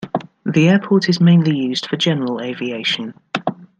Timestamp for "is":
1.09-1.21